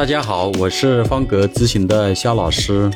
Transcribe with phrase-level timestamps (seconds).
[0.00, 2.90] 大家好，我是方格咨询的肖老师。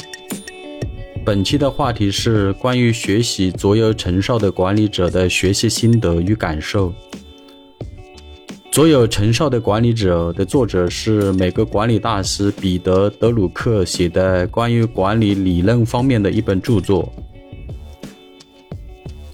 [1.23, 6.95] 本期的话题是关于学习卓有成效的管理者的学习心得与感受。
[8.71, 17.13] 卓有成效的管理者的作者是美国管理大师彼得·德鲁克写的关于管理理论方面的一本著作。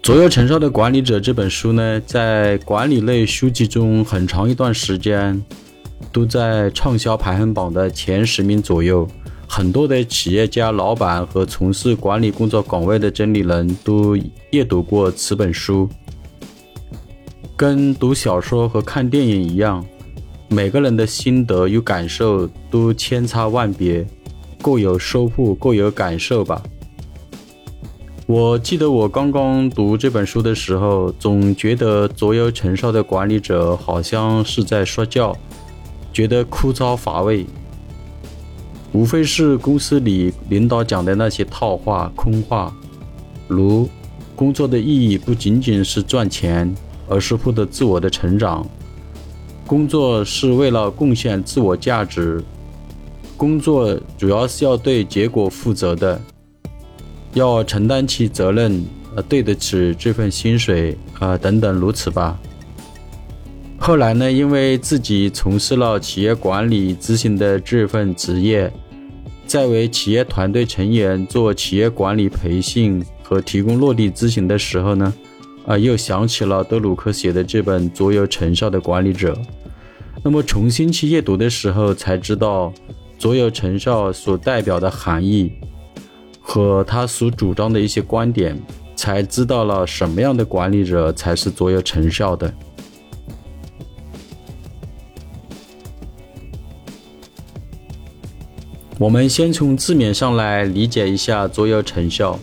[0.02, 5.40] 卓有成效的管理者这本书呢，在管理类书籍中很长一段时间
[6.12, 9.06] 都在畅销排行榜的前十名左右。
[9.48, 14.16] 很多的企业家、老板和从事管理工作岗位的经理人都
[14.52, 15.88] 阅读过此本书。
[17.56, 19.84] 跟读小说和看电影一样，
[20.48, 24.06] 每个人的心得与感受都千差万别，
[24.62, 26.62] 各有收获，各有感受吧。
[28.26, 35.36] 我记得我刚刚读这本书的时候，总觉得卓有成效的管理者好像是在说教，
[36.12, 37.46] 觉得枯燥乏味，
[38.92, 42.74] 无非是公司里领导讲的那些套话、空话，
[43.46, 43.88] 如
[44.34, 46.74] 工作的意义不仅仅是赚钱，
[47.08, 48.64] 而是获得自我的成长；
[49.66, 52.42] 工作是为了贡献自我价值；
[53.36, 56.20] 工作主要是要对结果负责的。
[57.34, 62.36] 要承担起责任，呃，对得起这份薪水，啊，等等如此吧。
[63.90, 68.72] 后来呢，因为自己从事了企业管理咨询的这份职业，
[69.48, 75.12] 在为企业团队成员做企业管理培训和提供落地咨询的时候呢，
[75.66, 79.32] 啊，又想起了德鲁克写的这本《卓有成效的管理者》。
[80.22, 82.72] 那么重新去阅读的时候，才知道
[83.18, 85.50] 卓有成效所代表的含义。
[86.40, 88.56] 和他所主张的一些观点，
[88.94, 92.54] 才知道了什么样的管理者才是卓有成效的。
[99.00, 102.38] 我们先从字面上来理解一下“卓有成效”。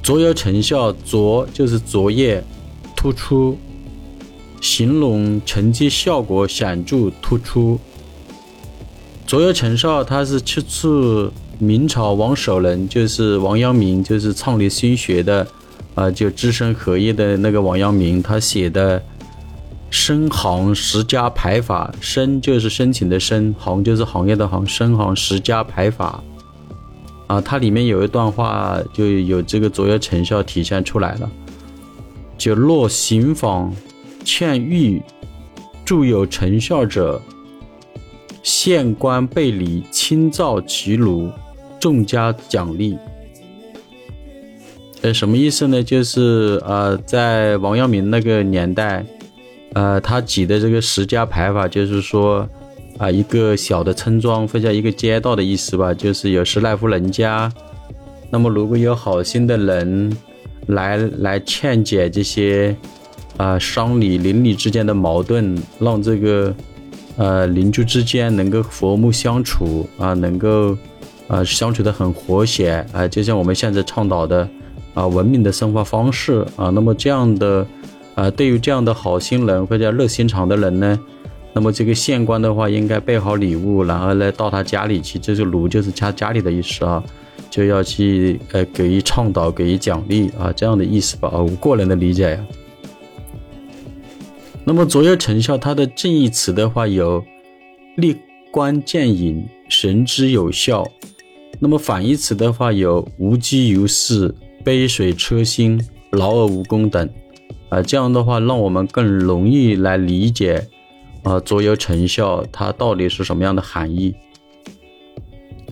[0.00, 2.40] 卓有成效，卓就是卓越、
[2.94, 3.58] 突出，
[4.60, 7.76] 形容成绩效果显著突出。
[9.26, 11.32] 卓有成效，它是出自。
[11.58, 15.44] 明朝王守仁就是王阳明，就是创立心学的，
[15.96, 18.98] 啊，就知行合一的那个王阳明，他写的
[19.92, 26.24] 《申行十家排法》，申就是申请的申，行就是行业的行，申行十家排法，
[27.26, 31.30] 啊，它里面有一段话就有这个卓越成效体现出来了，
[32.36, 33.72] 就若行坊
[34.24, 35.00] 欠欲
[35.84, 37.20] 著有成效者，
[38.42, 41.30] 县官备礼，亲造其庐。
[41.78, 42.96] 重加奖励，
[45.00, 45.82] 呃，什么意思呢？
[45.82, 49.04] 就是呃，在王阳明那个年代，
[49.74, 52.48] 呃，他举的这个十家牌法，就是说，
[52.98, 57.50] 啊，一个小的村庄或者一个街道的意思吧，就是有十来户人家，
[58.30, 60.16] 那么如果有好心的人
[60.66, 62.76] 来来劝解这些
[63.36, 66.54] 啊商里邻里之间的矛盾，让这个
[67.16, 70.76] 呃邻居之间能够和睦相处啊，能够。
[71.28, 74.46] 啊，相处的很和谐啊，就像我们现在倡导的
[74.92, 76.68] 啊，文明的生活方式啊。
[76.68, 77.66] 那么这样的
[78.14, 80.98] 啊，对于这样的好心人或者热心肠的人呢，
[81.52, 87.02] 那么这个县官的话应该备好礼物，然后呢到他家里去，这是炉就是他家里的意思啊，
[87.50, 91.30] 就要去呃给予倡导，给予奖励啊，这样的意思吧。
[91.30, 92.46] 我个人的理解呀。
[94.64, 97.24] 那么卓越成效它的正义词的话有
[97.96, 98.16] 立
[98.52, 100.86] 竿见影、神之有效。
[101.58, 104.34] 那么反义词的话有无济于事、
[104.64, 105.80] 杯水车薪、
[106.12, 107.08] 劳而无功等，
[107.72, 110.68] 啊，这样的话让我们更容易来理解，
[111.22, 114.14] 啊，卓有成效它到底是什么样的含义。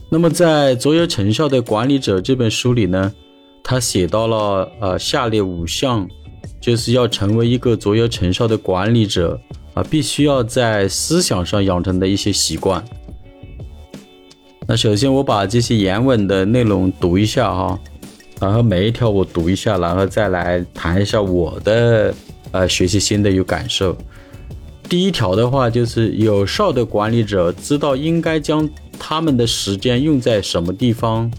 [0.09, 3.12] 那么在《卓有成效的管理者》这本书里呢，
[3.62, 6.08] 他写到了呃下列五项，
[6.58, 9.38] 就是要成为一个卓有成效的管理者
[9.75, 12.82] 啊，必须要在思想上养成的一些习惯。
[14.67, 17.79] 那首先我把这些原文的内容读一下哈，
[18.40, 22.14] 然后每一条我读一下，然后再来谈一下我的
[22.52, 23.96] 呃学习心得与感受。
[24.88, 31.31] 第一条的话就是有效的管理者知道应该将他们的时间用在什么地方，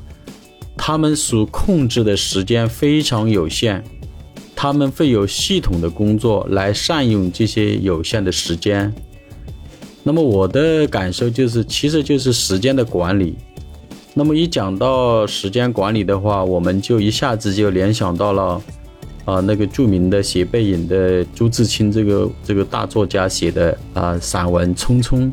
[0.77, 3.83] 他们所控制的时间非常有限，
[4.55, 8.93] 他们会有系统的工作来善用这些有限的时间。
[10.03, 13.35] 那么我的感受就是，其实就是时间的管理。
[14.13, 18.61] 那么一讲到时间管理的话，我们就一下子就联想到了，
[19.23, 25.31] 啊，那个著名的写背影的朱自清这个这个大作家写的啊散文《匆匆》，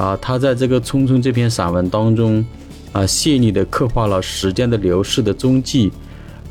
[0.00, 2.44] 啊，他在这个《匆匆》这篇散文当中，
[2.92, 5.90] 啊，细腻地刻画了时间的流逝的踪迹，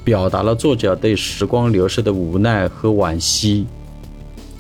[0.04, 3.66] 表达了作者对时光流逝的无奈和惋惜。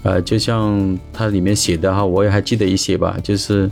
[0.03, 3.69] 呃，就像它里面写的哈，我也还记得一些吧，就是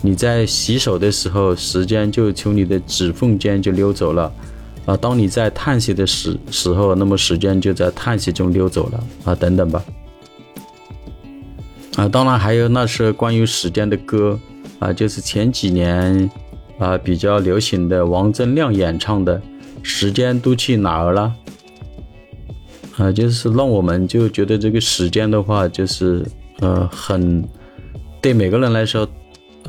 [0.00, 4.32] 你在洗手的时候，时间就从你的指缝间就溜走了，
[4.86, 9.82] 啊，当你在叹息的时时候，那么时间就在叹息中溜走了，啊，等等吧。
[11.96, 14.38] 啊，当然还有那是关于时间的歌，
[14.78, 16.30] 啊，就是前几年
[16.78, 19.36] 啊比较流行的王铮亮演唱的
[19.82, 21.34] 《时间都去哪儿了》。
[23.02, 26.24] 啊，就是让我们就觉得这个时间的话，就是
[26.60, 27.48] 呃，很
[28.20, 29.08] 对每个人来说，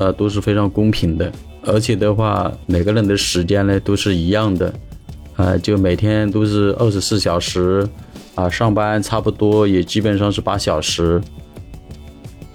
[0.00, 1.30] 呃，都是非常公平的，
[1.66, 4.72] 而且的话，每个人的时间呢都是一样的，
[5.36, 7.86] 啊，就每天都是二十四小时，
[8.34, 11.20] 啊，上班差不多也基本上是八小时。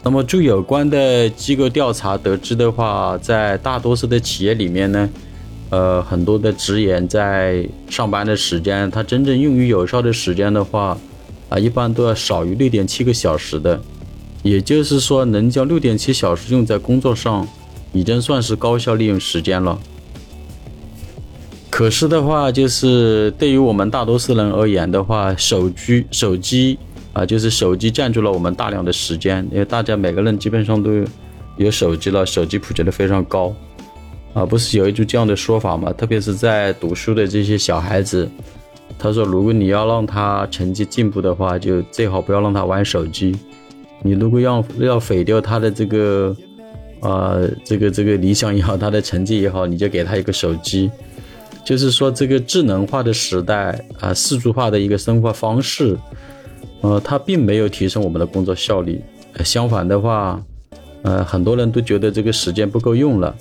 [0.02, 5.10] 那么，据有关的机构调查得知的话，在大多数的企业里面呢。
[5.72, 10.96] 呃，很多的职员在上班的时间，他真正用于有效的时间的话，
[11.50, 13.82] 啊，一般都要少于六点七个小时的。
[14.46, 17.48] 也就是说，能将六点七小时用在工作上，
[17.92, 19.80] 已经算是高效利用时间了。
[21.68, 26.78] 可是的话，就是对于我们大多数人而言的话，手机手机
[27.12, 30.92] 啊，就是手机占据了我们大量的时间，因为大家每个人基本上都
[31.58, 33.52] 有手机了，手机普及的非常高。
[34.36, 35.92] 啊，不是有一句这样的说法吗？
[35.92, 38.30] 特别是在读书的这些小孩子，
[39.00, 43.36] 他说，如果你要让他成绩进步的话，就最好不要让他玩手机。
[44.06, 46.38] 你如果要要毁掉他的这个，
[47.00, 50.92] 呃，这个这个理想也好，他的成绩也好，你就给他一个手机。
[51.64, 55.98] 就是说，这个智能化的时代啊，四足化的一个生活方式，
[56.82, 59.02] 呃，它并没有提升我们的工作效率。
[59.44, 60.40] 相反的话，
[61.02, 63.36] 呃，很多人都觉得这个时间不够用了。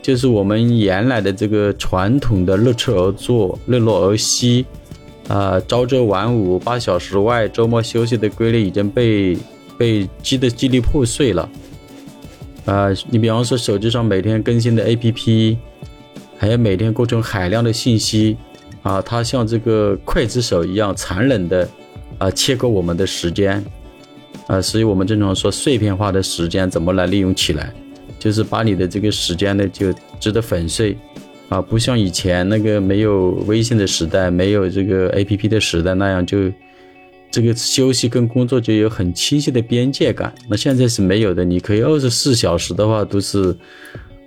[0.00, 4.64] 就是我们原来的这个传统的日出而作、日落而息，
[5.26, 9.36] 啊，朝九晚五、八小时外、周末休息的规律已经被
[9.78, 11.48] 被击得支离破碎了。
[12.64, 15.56] 啊，你比方说手机上每天更新的 APP，
[16.36, 18.36] 还有每天各种海量的信息，
[18.82, 21.68] 啊，它像这个刽子手一样残忍的
[22.18, 23.64] 啊切割我们的时间，
[24.48, 27.72] 啊，所以我们经常说碎片化的时间怎么来利用起来。
[28.18, 30.96] 就是把你的这个时间呢，就值得粉碎，
[31.48, 36.50] 啊，不像以前那个没有微信的时代，没有这个 A P P 的时代那样，就
[37.30, 40.34] 这个休息跟工作就有很清晰的边界感。
[40.48, 43.56] 那现在是没有的，你可以二十四小时的话都是，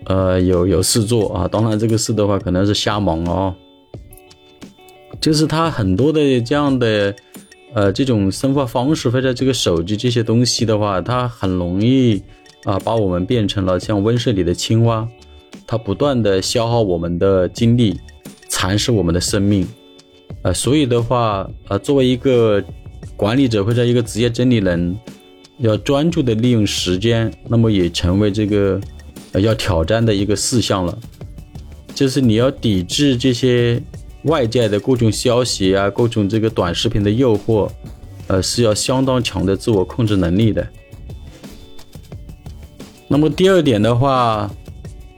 [0.06, 1.48] 呃，有有事做啊。
[1.48, 3.56] 当然这个事的话可能是瞎忙哦，
[5.20, 7.16] 就是他很多的这样的，
[7.74, 12.22] 呃，这种生活方式或者这个手机这些东西的话，它很容易。
[12.66, 15.08] 啊，把我们变成了像温室里的青蛙，
[15.66, 17.98] 它不断的消耗我们的精力，
[18.50, 19.66] 蚕食我们的生命。
[20.42, 22.62] 呃，所以的话，呃，作为一个
[23.20, 24.98] 管理者或者一个职业经理人，
[25.58, 28.80] 要专注的利用时间，那么也成为这个
[29.34, 30.98] 呃要挑战的一个事项了。
[31.94, 33.84] 就是你要抵制这些
[34.24, 37.70] 外界的各种消息啊，各种这个短视频的诱惑，
[38.28, 40.66] 呃，是要相当强的自我控制能力的。
[43.10, 44.50] 那么第二点的话，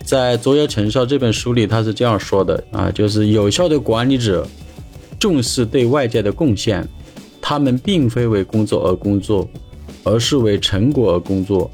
[0.04, 4.48] 在《卓越成效》这本书里，他是这样说的啊，就是有效的管理者
[5.20, 6.84] 重视对外界的贡献，
[7.42, 9.48] 他们并非为工作而工作，
[10.04, 11.70] 而是为成果而工作。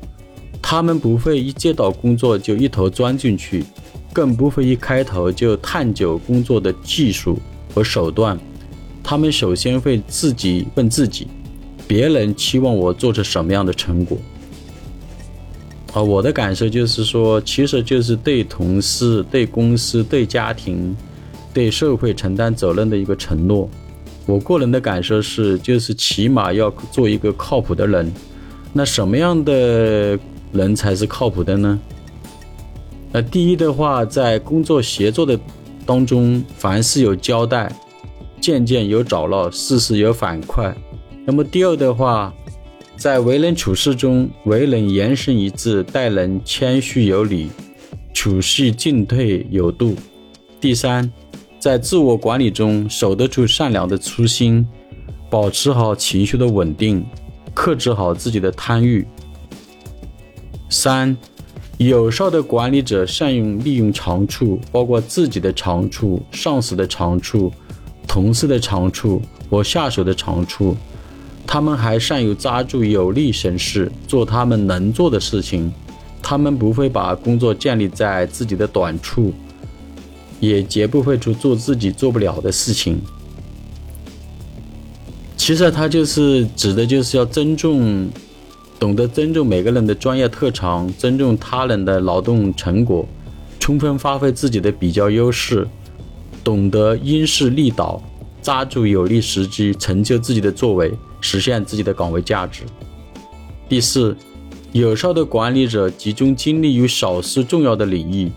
[0.62, 3.64] 他们不会一接到工作就一头钻进去，
[4.12, 7.38] 更不会一开头就探究工作的技术
[7.74, 8.38] 和手段。
[9.04, 11.28] 他们首先会自己问自己：
[11.88, 14.18] 别人期望我做出什么样的成果？
[15.94, 20.94] 啊，我的感受就是说，其实就是对同事、对公司、对家庭、
[21.54, 23.70] 对社会承担责任的一个承诺。
[24.28, 28.14] 我个人的感受是，就是起码要做一个靠谱的人。
[28.72, 30.20] 那什么样的
[30.52, 31.80] 人才是靠谱的呢？
[33.12, 35.40] 那第一的话，在工作协作的
[35.86, 37.74] 当中，凡事有交代，
[38.40, 40.72] 件件有找到，事事有反馈。
[41.26, 42.32] 那么第二的话。
[42.98, 47.48] 在为人处事中，为人言行一致，待人谦虚有礼，
[48.12, 49.94] 处事进退有度。
[50.60, 51.08] 第三，
[51.68, 54.66] 在自我管理中，守得住善良的初心，
[55.30, 57.06] 保持好情绪的稳定，
[57.54, 59.06] 克制好自己的贪欲。
[60.70, 61.18] 三，
[61.78, 67.52] 有效的管理者善用利用长处，包括自己的长处、上司的长处、
[68.08, 70.74] 同事的长处或下属的长处。
[71.46, 75.70] 他们还善于抓住有利形势，做他们能做的事情。
[76.22, 79.34] 他们不会把工作建立在自己的短处，
[80.40, 83.02] 也绝不会去做自己做不了的事情。
[85.36, 88.10] 其实他就是指的就是要尊重，
[88.80, 93.08] 懂得尊重每个人的专业特长，尊重他人的劳动成果，
[93.60, 95.68] 充分发挥自己的比较优势，
[96.44, 98.02] 懂得因势利导，
[98.42, 100.92] 抓住有利时机，成就自己的作为，
[101.22, 102.64] 实现自己的岗位价值。
[103.70, 104.16] 第四。
[104.74, 108.30] 有效的管理者集中精力于少数重要的领域，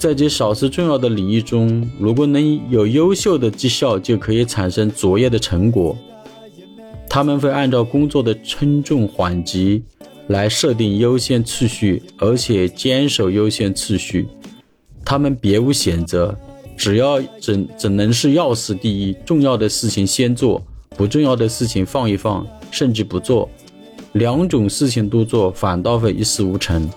[0.00, 5.94] 在这少数重要的领域中，如果能有优秀的绩效，就可以产生卓越的成果。
[7.06, 9.82] 他们会按照工作的轻重缓急
[10.28, 14.26] 来设定优先次序，而且坚守优先次序。
[15.04, 16.34] 他们别无选择，
[16.78, 20.62] 只要只只能是要事第一，重要的事情先做，
[20.96, 23.46] 不重要的事情放一放，甚至不做。
[24.12, 26.88] 两种事情都做，反倒会一事无成。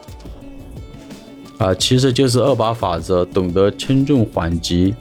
[1.63, 4.93] 啊，其实就是二把法则，懂得轻重缓急，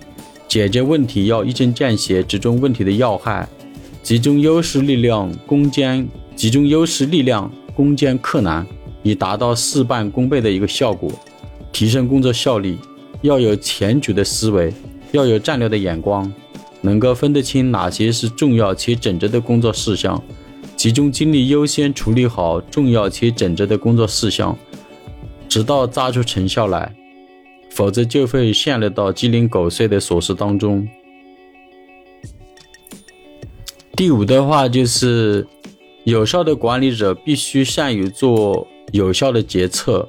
[0.47, 3.49] 解决问题要一针见血，集中问题的要害，
[4.01, 8.65] 集中优势力量攻坚，集中优势力量攻坚克难，
[9.03, 11.11] 以达到事半功倍的一个效果，
[11.73, 12.79] 提升工作效率。
[13.23, 14.73] 要有前局的思维，
[15.11, 16.33] 要有战略的眼光，
[16.81, 20.23] 能够分得清哪些是重要且整洁的工作事项。
[20.77, 24.57] 集中精力，优先处理好重要且整洁的工作事项，
[25.53, 26.97] 直到抓出成效来，
[27.73, 30.89] 否则就会陷入到鸡零狗碎的琐事当中。
[33.95, 35.47] 第五的话就是，
[36.05, 40.09] 有效的管理者必须善于做有效的决策，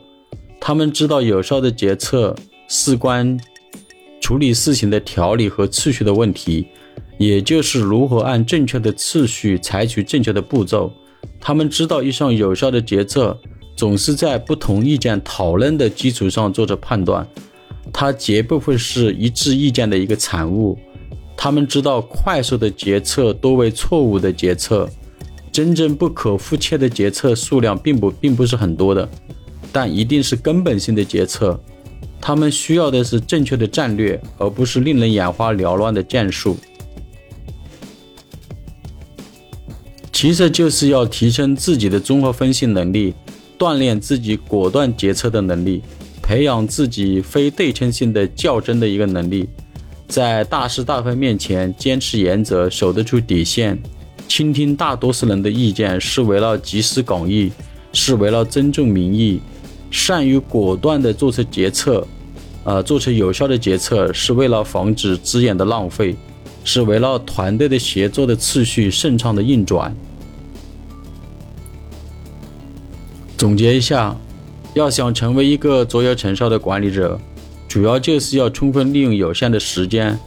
[0.61, 2.33] 他们知道有效的决策
[2.69, 3.37] 事关
[4.21, 6.65] 处理事情的条理和次序的问题。
[7.17, 10.89] 也就是如何按正确的次序采取正确的步骤。
[11.41, 13.37] 他们知道一项有效的决策
[13.75, 17.27] 总是在不同意见讨论的基础上做着判断，
[17.91, 20.77] 它绝不会是一致意见的一个产物。
[21.35, 24.89] 他们知道快速的决策多为错误的决策，
[25.51, 29.09] 真正不可复切的决策数量并不并不是很多的，
[29.71, 31.59] 但一定是根本性的决策。
[32.21, 36.55] 他们需要的是正确的战略，而不是令人眼花缭乱的战术。
[40.13, 43.13] 其实就是要提升自己的综合分析能力，
[43.57, 45.81] 锻炼自己果断决策的能力，
[46.21, 49.47] 培养自己非对称性的较真的一个能力，
[50.07, 53.81] 在大是大非面前坚持原则，守得住底线，
[54.27, 57.51] 倾听大多数人的意见，是为了集思广益，
[57.93, 59.39] 是为了尊重民意，
[59.91, 62.05] 善于果断地做出决策，
[62.63, 66.15] 呃，做出有效的决策，是为了防止资源的浪费，
[66.63, 69.95] 是为了团队的协作的次序顺畅的运转。
[73.43, 74.17] 总结一下，
[74.73, 77.19] 要想成为一个卓有成效的管理者，
[77.67, 80.17] 主要就是要充分利用有限的时间，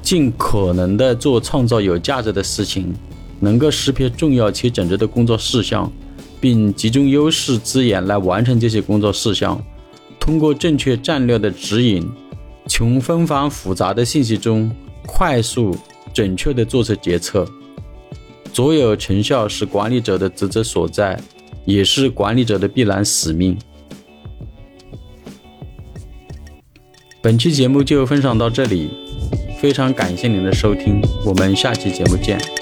[0.00, 2.94] 尽可能的做创造有价值的事情，
[3.40, 5.92] 能够识别重要且整洁的工作事项，
[6.40, 9.60] 并集中优势资源来完成这些工作事项。
[10.20, 12.08] 通过正确战略的指引，
[12.68, 14.70] 从纷繁复杂的信息中
[15.04, 15.76] 快速
[16.14, 17.44] 准确地做出决策。
[18.52, 21.20] 卓有成效是管理者的职责所在。
[21.72, 23.56] 也是管理者的必然使命。
[27.22, 28.90] 本期节目就分享到这里，
[29.60, 32.59] 非常感谢您的收听，我们下期节目见。